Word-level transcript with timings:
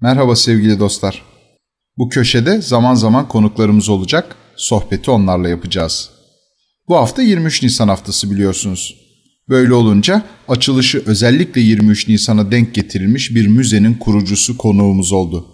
Merhaba 0.00 0.36
sevgili 0.36 0.80
dostlar. 0.80 1.22
Bu 1.98 2.08
köşede 2.08 2.62
zaman 2.62 2.94
zaman 2.94 3.28
konuklarımız 3.28 3.88
olacak, 3.88 4.36
sohbeti 4.56 5.10
onlarla 5.10 5.48
yapacağız. 5.48 6.10
Bu 6.88 6.96
hafta 6.96 7.22
23 7.22 7.62
Nisan 7.62 7.88
haftası 7.88 8.30
biliyorsunuz. 8.30 8.96
Böyle 9.48 9.74
olunca 9.74 10.22
açılışı 10.48 11.02
özellikle 11.06 11.60
23 11.60 12.08
Nisan'a 12.08 12.50
denk 12.50 12.74
getirilmiş 12.74 13.34
bir 13.34 13.46
müzenin 13.46 13.94
kurucusu 13.94 14.58
konuğumuz 14.58 15.12
oldu. 15.12 15.46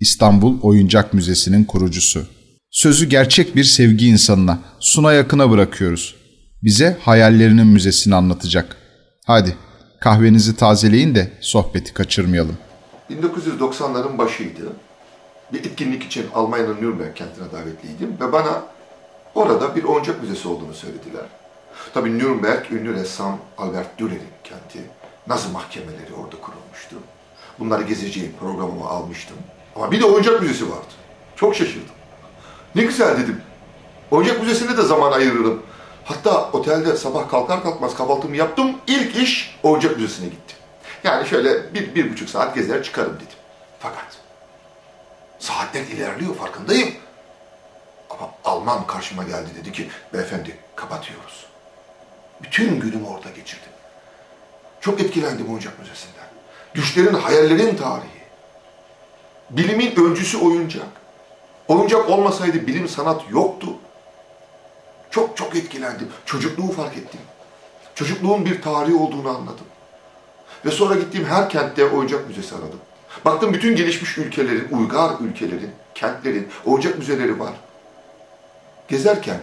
İstanbul 0.00 0.60
Oyuncak 0.62 1.14
Müzesi'nin 1.14 1.64
kurucusu. 1.64 2.26
Sözü 2.70 3.08
gerçek 3.08 3.56
bir 3.56 3.64
sevgi 3.64 4.06
insanına, 4.06 4.58
Suna 4.80 5.12
Yakın'a 5.12 5.50
bırakıyoruz. 5.50 6.14
Bize 6.62 6.96
hayallerinin 7.00 7.66
müzesini 7.66 8.14
anlatacak. 8.14 8.76
Hadi 9.26 9.56
kahvenizi 10.00 10.56
tazeleyin 10.56 11.14
de 11.14 11.32
sohbeti 11.40 11.94
kaçırmayalım. 11.94 12.56
1990'ların 13.10 14.18
başıydı. 14.18 14.72
Bir 15.52 15.58
etkinlik 15.58 16.04
için 16.04 16.26
Almanya'nın 16.34 16.76
Nürnberg 16.76 17.14
kentine 17.14 17.52
davetliydim 17.52 18.16
ve 18.20 18.32
bana 18.32 18.62
orada 19.34 19.76
bir 19.76 19.84
oyuncak 19.84 20.22
müzesi 20.22 20.48
olduğunu 20.48 20.74
söylediler. 20.74 21.24
Tabii 21.94 22.18
Nürnberg 22.18 22.72
ünlü 22.72 22.94
ressam 22.94 23.38
Albert 23.58 23.98
Dürer'in 23.98 24.22
kenti. 24.44 24.78
Nazi 25.26 25.52
mahkemeleri 25.52 26.14
orada 26.22 26.36
kurulmuştu. 26.40 26.96
Bunları 27.58 27.82
gezeceğim 27.82 28.32
programıma 28.40 28.88
almıştım. 28.88 29.36
Ama 29.76 29.90
bir 29.90 30.00
de 30.00 30.04
oyuncak 30.04 30.42
müzesi 30.42 30.70
vardı. 30.70 30.94
Çok 31.36 31.54
şaşırdım. 31.54 31.94
Ne 32.74 32.82
güzel 32.82 33.18
dedim. 33.18 33.42
Oyuncak 34.10 34.40
müzesine 34.40 34.76
de 34.76 34.82
zaman 34.82 35.12
ayırırım. 35.12 35.62
Hatta 36.04 36.50
otelde 36.52 36.96
sabah 36.96 37.28
kalkar 37.28 37.62
kalkmaz 37.62 37.96
kahvaltımı 37.96 38.36
yaptım. 38.36 38.76
İlk 38.86 39.16
iş 39.16 39.58
oyuncak 39.62 39.96
müzesine 39.96 40.26
gittim. 40.26 40.56
Yani 41.04 41.28
şöyle 41.28 41.74
bir, 41.74 41.94
bir 41.94 42.12
buçuk 42.12 42.30
saat 42.30 42.54
gezer 42.54 42.82
çıkarım 42.82 43.16
dedim. 43.16 43.38
Fakat 43.78 44.16
saatler 45.38 45.82
ilerliyor 45.82 46.34
farkındayım. 46.34 46.94
Ama 48.10 48.30
Alman 48.44 48.86
karşıma 48.86 49.22
geldi 49.22 49.48
dedi 49.60 49.72
ki 49.72 49.88
beyefendi 50.12 50.56
kapatıyoruz. 50.76 51.46
Bütün 52.42 52.80
günümü 52.80 53.06
orada 53.06 53.28
geçirdim. 53.30 53.72
Çok 54.80 55.00
etkilendim 55.00 55.48
oyuncak 55.50 55.78
müzesinden. 55.78 56.24
Düşlerin, 56.74 57.14
hayallerin 57.14 57.76
tarihi. 57.76 58.20
Bilimin 59.50 59.96
öncüsü 59.96 60.38
oyuncak. 60.38 60.86
Oyuncak 61.68 62.10
olmasaydı 62.10 62.66
bilim 62.66 62.88
sanat 62.88 63.22
yoktu. 63.30 63.66
Çok 65.10 65.36
çok 65.36 65.56
etkilendim. 65.56 66.08
Çocukluğu 66.26 66.72
fark 66.72 66.96
ettim. 66.96 67.20
Çocukluğun 67.94 68.44
bir 68.44 68.62
tarihi 68.62 68.94
olduğunu 68.94 69.28
anladım. 69.28 69.66
Ve 70.64 70.70
sonra 70.70 70.94
gittiğim 70.94 71.26
her 71.26 71.48
kentte 71.48 71.84
oyuncak 71.84 72.28
müzesi 72.28 72.54
aradım. 72.54 72.80
Baktım 73.24 73.52
bütün 73.52 73.76
gelişmiş 73.76 74.18
ülkelerin, 74.18 74.68
uygar 74.70 75.12
ülkelerin, 75.20 75.70
kentlerin 75.94 76.48
oyuncak 76.64 76.98
müzeleri 76.98 77.40
var. 77.40 77.52
Gezerken 78.88 79.38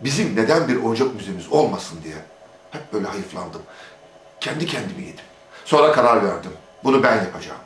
bizim 0.00 0.36
neden 0.36 0.68
bir 0.68 0.82
oyuncak 0.82 1.14
müzemiz 1.14 1.52
olmasın 1.52 1.98
diye 2.04 2.14
hep 2.70 2.92
böyle 2.92 3.06
hayıflandım. 3.06 3.62
Kendi 4.40 4.66
kendimi 4.66 5.02
yedim. 5.02 5.24
Sonra 5.64 5.92
karar 5.92 6.24
verdim. 6.24 6.52
Bunu 6.84 7.02
ben 7.02 7.16
yapacağım. 7.16 7.60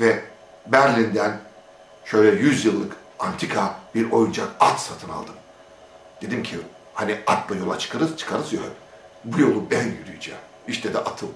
Ve 0.00 0.22
Berlin'den 0.66 1.38
şöyle 2.04 2.40
100 2.40 2.64
yıllık 2.64 2.92
antika 3.18 3.74
bir 3.94 4.10
oyuncak 4.10 4.48
at 4.60 4.80
satın 4.80 5.08
aldım. 5.08 5.34
Dedim 6.22 6.42
ki 6.42 6.56
hani 6.94 7.18
atla 7.26 7.56
yola 7.56 7.78
çıkarız 7.78 8.16
çıkarız 8.16 8.52
ya 8.52 8.60
bu 9.24 9.40
yolu 9.40 9.70
ben 9.70 9.84
yürüyeceğim. 9.84 10.40
İşte 10.68 10.94
de 10.94 10.98
atım. 10.98 11.28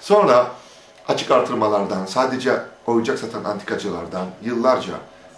Sonra 0.00 0.46
açık 1.08 1.30
artırmalardan, 1.30 2.06
sadece 2.06 2.60
oyuncak 2.86 3.18
satan 3.18 3.44
antikacılardan 3.44 4.26
yıllarca 4.42 4.92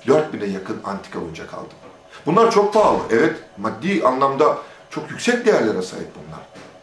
4000'e 0.07 0.47
yakın 0.47 0.81
antika 0.85 1.19
oyuncak 1.19 1.55
aldım. 1.55 1.79
Bunlar 2.27 2.51
çok 2.51 2.75
pahalı. 2.75 2.99
Evet, 3.11 3.37
maddi 3.59 4.03
anlamda 4.05 4.59
çok 4.91 5.11
yüksek 5.11 5.47
değerlere 5.47 5.83
sahip 5.83 6.09
bunlar. 6.15 6.41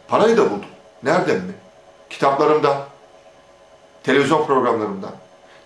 Parayı 0.08 0.36
da 0.36 0.50
buldum. 0.50 0.68
Nereden 1.02 1.36
mi? 1.36 1.52
Kitaplarımdan, 2.10 2.76
televizyon 4.02 4.46
programlarımdan, 4.46 5.10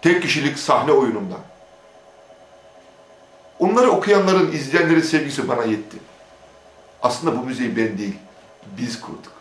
tek 0.03 0.23
kişilik 0.23 0.59
sahne 0.59 0.93
oyunumdan. 0.93 1.39
Onları 3.59 3.91
okuyanların, 3.91 4.53
izleyenlerin 4.53 5.01
sevgisi 5.01 5.49
bana 5.49 5.65
yetti. 5.65 5.97
Aslında 7.03 7.39
bu 7.39 7.45
müzeyi 7.45 7.77
ben 7.77 7.99
değil, 7.99 8.19
biz 8.79 9.01
kurduk. 9.01 9.33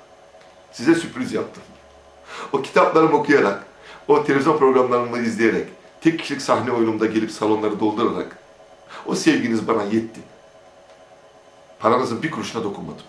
Size 0.72 0.95
sürpriz 0.95 1.34
yaptım. 1.34 1.63
O 2.51 2.62
kitaplarımı 2.62 3.17
okuyarak, 3.17 3.66
o 4.07 4.23
televizyon 4.23 4.57
programlarımı 4.57 5.17
izleyerek, 5.19 5.67
tek 6.01 6.19
kişilik 6.19 6.41
sahne 6.41 6.72
oyunumda 6.72 7.06
gelip 7.06 7.31
salonları 7.31 7.79
doldurarak 7.79 8.38
o 9.06 9.16
sevginiz 9.16 9.67
bana 9.67 9.84
yetti. 9.84 10.19
Paranızın 11.79 12.23
bir 12.23 12.31
kuruşuna 12.31 12.63
dokunmadım. 12.63 13.06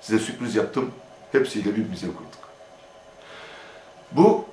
Size 0.00 0.18
sürpriz 0.18 0.56
yaptım, 0.56 0.90
hepsiyle 1.32 1.76
bir 1.76 1.88
müze 1.88 2.06
kurduk. 2.06 2.50
Bu 4.12 4.44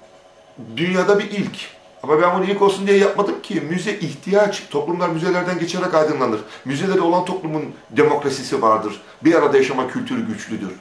dünyada 0.77 1.19
bir 1.19 1.31
ilk. 1.31 1.77
Ama 2.03 2.21
ben 2.21 2.35
bunu 2.35 2.45
ilk 2.45 2.61
olsun 2.61 2.87
diye 2.87 2.97
yapmadım 2.97 3.41
ki. 3.41 3.61
Müze 3.61 3.93
ihtiyaç. 3.99 4.69
Toplumlar 4.69 5.09
müzelerden 5.09 5.59
geçerek 5.59 5.93
aydınlanır. 5.93 6.39
Müzeleri 6.65 7.01
olan 7.01 7.25
toplumun 7.25 7.73
demokrasisi 7.89 8.61
vardır. 8.61 9.01
Bir 9.23 9.35
arada 9.35 9.57
yaşama 9.57 9.87
kültürü 9.87 10.27
güçlüdür. 10.27 10.71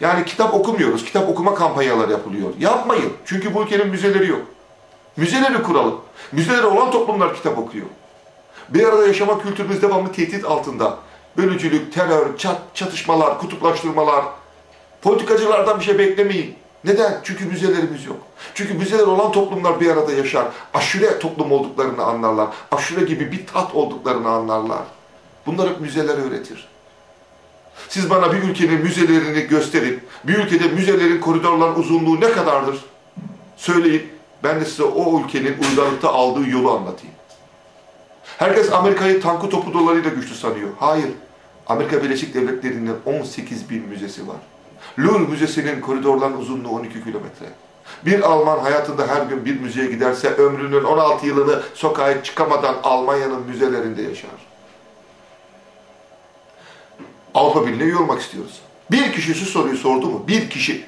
Yani 0.00 0.24
kitap 0.24 0.54
okumuyoruz. 0.54 1.04
Kitap 1.04 1.28
okuma 1.28 1.54
kampanyaları 1.54 2.12
yapılıyor. 2.12 2.50
Yapmayın. 2.58 3.12
Çünkü 3.24 3.54
bu 3.54 3.62
ülkenin 3.62 3.88
müzeleri 3.88 4.28
yok. 4.28 4.42
Müzeleri 5.16 5.62
kuralım. 5.62 6.00
Müzeleri 6.32 6.66
olan 6.66 6.90
toplumlar 6.90 7.34
kitap 7.34 7.58
okuyor. 7.58 7.86
Bir 8.68 8.86
arada 8.88 9.06
yaşama 9.06 9.42
kültürümüz 9.42 9.82
devamlı 9.82 10.12
tehdit 10.12 10.44
altında. 10.44 10.98
Bölücülük, 11.36 11.94
terör, 11.94 12.36
çat, 12.36 12.60
çatışmalar, 12.74 13.38
kutuplaştırmalar. 13.38 14.24
Politikacılardan 15.02 15.80
bir 15.80 15.84
şey 15.84 15.98
beklemeyin. 15.98 16.54
Neden? 16.84 17.20
Çünkü 17.24 17.44
müzelerimiz 17.44 18.06
yok. 18.06 18.16
Çünkü 18.54 18.74
müzeler 18.74 19.06
olan 19.06 19.32
toplumlar 19.32 19.80
bir 19.80 19.90
arada 19.90 20.12
yaşar. 20.12 20.46
Aşure 20.74 21.18
toplum 21.18 21.52
olduklarını 21.52 22.02
anlarlar. 22.04 22.48
Aşure 22.72 23.04
gibi 23.04 23.32
bir 23.32 23.46
tat 23.46 23.74
olduklarını 23.74 24.28
anlarlar. 24.28 24.82
Bunlar 25.46 25.68
hep 25.68 25.80
müzeler 25.80 26.18
öğretir. 26.18 26.68
Siz 27.88 28.10
bana 28.10 28.32
bir 28.32 28.42
ülkenin 28.42 28.80
müzelerini 28.80 29.40
gösterin. 29.40 30.00
Bir 30.24 30.34
ülkede 30.34 30.68
müzelerin 30.68 31.20
koridorların 31.20 31.74
uzunluğu 31.74 32.20
ne 32.20 32.32
kadardır? 32.32 32.84
Söyleyin. 33.56 34.02
Ben 34.44 34.60
de 34.60 34.64
size 34.64 34.82
o 34.82 35.20
ülkenin 35.20 35.56
uygarlıkta 35.70 36.12
aldığı 36.12 36.48
yolu 36.48 36.70
anlatayım. 36.70 37.14
Herkes 38.38 38.72
Amerika'yı 38.72 39.20
tankı 39.20 39.48
topu 39.48 39.74
dolarıyla 39.74 40.10
güçlü 40.10 40.34
sanıyor. 40.34 40.68
Hayır. 40.78 41.08
Amerika 41.66 42.02
Birleşik 42.02 42.34
Devletleri'nin 42.34 42.96
18 43.06 43.70
bin 43.70 43.88
müzesi 43.88 44.28
var. 44.28 44.36
Louvre 44.98 45.30
Müzesi'nin 45.30 45.80
koridorların 45.80 46.36
uzunluğu 46.36 46.68
12 46.68 47.04
kilometre. 47.04 47.46
Bir 48.06 48.20
Alman 48.20 48.58
hayatında 48.58 49.06
her 49.06 49.22
gün 49.22 49.44
bir 49.44 49.60
müzeye 49.60 49.86
giderse 49.86 50.28
ömrünün 50.28 50.84
16 50.84 51.26
yılını 51.26 51.62
sokağa 51.74 52.22
çıkamadan 52.22 52.76
Almanya'nın 52.82 53.42
müzelerinde 53.46 54.02
yaşar. 54.02 54.30
Avrupa 57.34 57.66
Birliği'ne 57.66 57.82
üye 57.82 58.18
istiyoruz. 58.18 58.60
Bir 58.90 59.12
kişi 59.12 59.34
soruyu 59.34 59.76
sordu 59.76 60.06
mu? 60.06 60.24
Bir 60.28 60.50
kişi. 60.50 60.86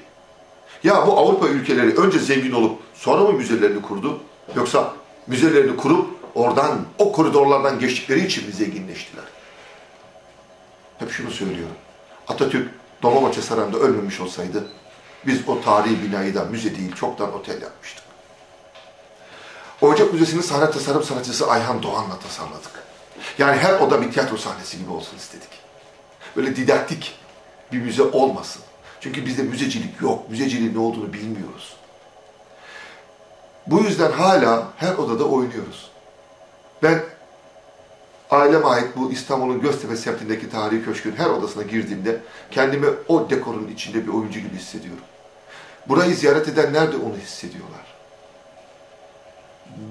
Ya 0.85 1.07
bu 1.07 1.19
Avrupa 1.19 1.49
ülkeleri 1.49 1.97
önce 1.97 2.19
zengin 2.19 2.53
olup 2.53 2.79
sonra 2.95 3.21
mı 3.21 3.33
müzelerini 3.33 3.83
kurdu? 3.83 4.21
Yoksa 4.57 4.95
müzelerini 5.27 5.77
kurup 5.77 6.09
oradan, 6.35 6.81
o 6.99 7.13
koridorlardan 7.13 7.79
geçtikleri 7.79 8.27
için 8.27 8.47
mi 8.47 8.53
zenginleştiler? 8.53 9.25
Hep 10.99 11.11
şunu 11.11 11.31
söylüyorum. 11.31 11.77
Atatürk 12.29 12.71
Dolmabahçe 13.03 13.43
Sarayı'nda 13.43 13.79
ölmemiş 13.79 14.21
olsaydı 14.21 14.65
biz 15.27 15.49
o 15.49 15.61
tarihi 15.61 16.03
binayı 16.03 16.35
da 16.35 16.45
müze 16.45 16.77
değil 16.77 16.95
çoktan 16.95 17.35
otel 17.35 17.63
yapmıştık. 17.63 18.05
Oyuncak 19.81 20.13
Müzesi'nin 20.13 20.43
sahne 20.43 20.71
tasarım 20.71 21.03
sanatçısı 21.03 21.51
Ayhan 21.51 21.83
Doğan'la 21.83 22.19
tasarladık. 22.19 22.85
Yani 23.39 23.57
her 23.57 23.81
oda 23.81 24.03
bir 24.03 24.13
tiyatro 24.13 24.37
sahnesi 24.37 24.79
gibi 24.79 24.91
olsun 24.91 25.17
istedik. 25.17 25.49
Böyle 26.37 26.57
didaktik 26.57 27.19
bir 27.73 27.79
müze 27.79 28.03
olmasın. 28.03 28.63
Çünkü 29.01 29.27
bizde 29.27 29.43
müzecilik 29.43 30.01
yok. 30.01 30.31
Müzeciliğin 30.31 30.75
ne 30.75 30.79
olduğunu 30.79 31.13
bilmiyoruz. 31.13 31.77
Bu 33.67 33.81
yüzden 33.81 34.13
hala 34.13 34.69
her 34.77 34.95
odada 34.95 35.25
oynuyoruz. 35.25 35.91
Ben 36.83 37.03
aileme 38.31 38.67
ait 38.67 38.97
bu 38.97 39.13
İstanbul'un 39.13 39.61
Göztepe 39.61 39.97
semtindeki 39.97 40.51
tarihi 40.51 40.85
köşkün 40.85 41.17
her 41.17 41.27
odasına 41.27 41.63
girdiğimde 41.63 42.21
kendimi 42.51 42.87
o 43.09 43.31
dekorun 43.31 43.69
içinde 43.69 44.07
bir 44.07 44.13
oyuncu 44.13 44.41
gibi 44.41 44.57
hissediyorum. 44.57 45.05
Burayı 45.89 46.15
ziyaret 46.15 46.49
edenler 46.49 46.93
de 46.93 46.97
onu 46.97 47.17
hissediyorlar. 47.17 47.93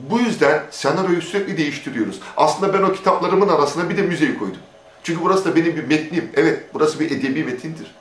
Bu 0.09 0.19
yüzden 0.19 0.63
senaryoyu 0.71 1.21
sürekli 1.21 1.57
değiştiriyoruz. 1.57 2.19
Aslında 2.37 2.73
ben 2.73 2.81
o 2.81 2.93
kitaplarımın 2.93 3.49
arasına 3.49 3.89
bir 3.89 3.97
de 3.97 4.01
müzeyi 4.01 4.39
koydum. 4.39 4.61
Çünkü 5.03 5.21
burası 5.21 5.45
da 5.45 5.55
benim 5.55 5.75
bir 5.75 5.83
metnim. 5.83 6.31
Evet, 6.35 6.63
burası 6.73 6.99
bir 6.99 7.11
edebi 7.11 7.43
metindir. 7.43 7.95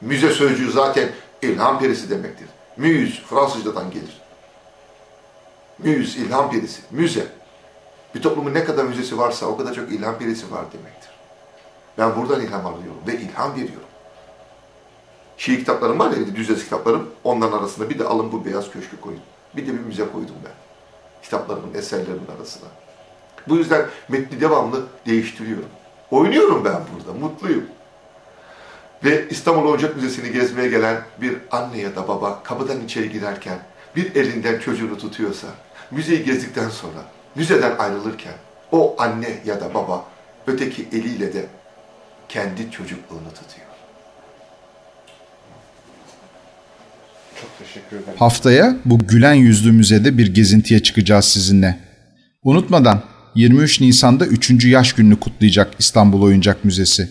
Müze 0.00 0.30
sözcüğü 0.30 0.72
zaten 0.72 1.08
ilham 1.42 1.78
perisi 1.78 2.10
demektir. 2.10 2.48
Muse 2.76 3.22
Fransızcadan 3.28 3.90
gelir. 3.90 4.22
Muse, 5.78 6.18
ilham 6.20 6.50
perisi, 6.50 6.82
müze. 6.90 7.26
Bir 8.14 8.22
toplumun 8.22 8.54
ne 8.54 8.64
kadar 8.64 8.84
müzesi 8.84 9.18
varsa 9.18 9.46
o 9.46 9.56
kadar 9.56 9.74
çok 9.74 9.92
ilham 9.92 10.18
perisi 10.18 10.52
var 10.52 10.64
demektir. 10.72 11.10
Ben 11.98 12.16
buradan 12.16 12.40
ilham 12.40 12.66
alıyorum 12.66 13.00
ve 13.06 13.14
ilham 13.18 13.52
veriyorum. 13.52 13.88
Şiir 15.36 15.58
kitaplarım 15.58 15.98
var 15.98 16.10
ya, 16.10 16.36
düz 16.36 16.48
yazı 16.48 16.64
kitaplarım. 16.64 17.10
Onların 17.24 17.58
arasında 17.58 17.90
bir 17.90 17.98
de 17.98 18.04
alın 18.04 18.32
bu 18.32 18.44
beyaz 18.44 18.70
köşkü 18.70 19.00
koyun. 19.00 19.20
Bir 19.56 19.66
de 19.66 19.72
bir 19.72 19.80
müze 19.80 20.02
koydum 20.02 20.36
ben. 20.44 20.52
Kitaplarımın, 21.22 21.74
eserlerimin 21.74 22.28
arasına. 22.38 22.68
Bu 23.48 23.56
yüzden 23.56 23.86
metni 24.08 24.40
devamlı 24.40 24.86
değiştiriyorum. 25.06 25.68
Oynuyorum 26.10 26.64
ben 26.64 26.80
burada, 26.94 27.18
mutluyum. 27.18 27.64
Ve 29.04 29.28
İstanbul 29.30 29.68
Oyuncak 29.68 29.96
Müzesi'ni 29.96 30.32
gezmeye 30.32 30.68
gelen 30.68 30.96
bir 31.20 31.36
anne 31.50 31.78
ya 31.78 31.96
da 31.96 32.08
baba 32.08 32.42
kapıdan 32.42 32.84
içeri 32.84 33.12
girerken 33.12 33.58
bir 33.96 34.14
elinden 34.14 34.58
çocuğunu 34.58 34.98
tutuyorsa, 34.98 35.46
müzeyi 35.90 36.24
gezdikten 36.24 36.68
sonra, 36.68 37.04
müzeden 37.34 37.76
ayrılırken 37.78 38.34
o 38.72 38.96
anne 38.98 39.28
ya 39.46 39.60
da 39.60 39.74
baba 39.74 40.04
öteki 40.46 40.88
eliyle 40.92 41.34
de 41.34 41.46
kendi 42.28 42.70
çocukluğunu 42.70 43.28
tutuyor. 43.28 43.66
Çok 47.40 47.58
teşekkür 47.58 47.96
ederim. 47.96 48.18
Haftaya 48.18 48.76
bu 48.84 48.98
gülen 48.98 49.34
yüzlü 49.34 49.72
müzede 49.72 50.18
bir 50.18 50.34
gezintiye 50.34 50.82
çıkacağız 50.82 51.24
sizinle. 51.24 51.78
Unutmadan 52.42 53.02
23 53.36 53.80
Nisan'da 53.80 54.26
3. 54.26 54.64
yaş 54.64 54.92
gününü 54.92 55.16
kutlayacak 55.16 55.74
İstanbul 55.78 56.22
Oyuncak 56.22 56.64
Müzesi. 56.64 57.08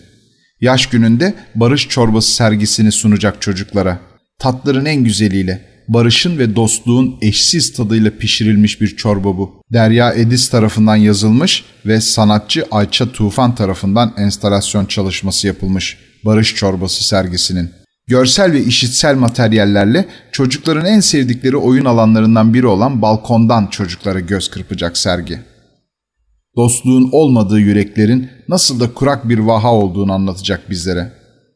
Yaş 0.62 0.86
gününde 0.86 1.34
barış 1.56 1.88
çorbası 1.88 2.32
sergisini 2.32 2.92
sunacak 2.92 3.42
çocuklara. 3.42 4.00
Tatların 4.40 4.86
en 4.86 5.04
güzeliyle, 5.04 5.66
barışın 5.88 6.38
ve 6.38 6.56
dostluğun 6.56 7.18
eşsiz 7.22 7.74
tadıyla 7.74 8.12
pişirilmiş 8.12 8.82
bir 8.82 8.96
çorba 8.96 9.38
bu. 9.38 9.62
Derya 9.74 10.14
Edis 10.14 10.50
tarafından 10.50 10.96
yazılmış 10.96 11.64
ve 11.86 12.02
sanatçı 12.02 12.66
Ayça 12.72 13.12
Tufan 13.12 13.56
tarafından 13.56 14.14
enstalasyon 14.18 14.86
çalışması 14.86 15.48
yapılmış 15.48 15.98
barış 16.26 16.56
çorbası 16.56 17.04
sergisinin. 17.04 17.70
Görsel 18.08 18.52
ve 18.52 18.64
işitsel 18.64 19.16
materyallerle 19.16 20.06
çocukların 20.32 20.86
en 20.86 21.00
sevdikleri 21.00 21.58
oyun 21.58 21.86
alanlarından 21.86 22.54
biri 22.54 22.68
olan 22.68 23.02
balkondan 23.02 23.68
çocuklara 23.68 24.20
göz 24.20 24.52
kırpacak 24.52 24.98
sergi. 24.98 25.40
Dostluğun 26.58 27.10
olmadığı 27.12 27.60
yüreklerin 27.60 28.30
nasıl 28.48 28.80
da 28.80 28.94
kurak 28.94 29.30
bir 29.30 29.40
vaha 29.40 29.74
olduğunu 29.74 30.14
anlatacak 30.14 30.70
bizlere. 30.70 31.12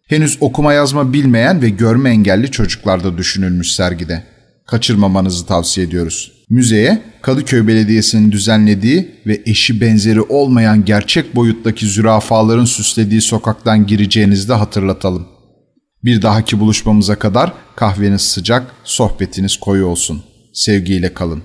Henüz 0.07 0.38
okuma 0.42 0.74
yazma 0.74 1.13
bilmeyen 1.13 1.62
ve 1.62 1.69
görme 1.69 2.10
engelli 2.10 2.51
çocuklarda 2.51 3.18
düşünülmüş 3.18 3.72
sergide. 3.72 4.24
Kaçırmamanızı 4.68 5.46
tavsiye 5.46 5.88
ediyoruz. 5.88 6.31
Müzeye 6.50 7.01
Kadıköy 7.22 7.68
Belediyesi'nin 7.68 8.31
düzenlediği 8.31 9.12
ve 9.25 9.42
eşi 9.46 9.81
benzeri 9.81 10.22
olmayan 10.22 10.86
gerçek 10.86 11.36
boyuttaki 11.36 11.88
zürafaların 11.88 12.66
süslediği 12.66 13.22
sokaktan 13.22 13.88
gireceğinizi 13.88 14.50
de 14.50 14.54
hatırlatalım. 14.54 15.28
Bir 16.04 16.22
dahaki 16.22 16.60
buluşmamıza 16.60 17.16
kadar 17.19 17.54
kahveniz 17.75 18.22
sıcak, 18.22 18.72
sohbetiniz 18.84 19.57
koyu 19.57 19.86
olsun. 19.86 20.24
Sevgiyle 20.54 21.13
kalın. 21.13 21.44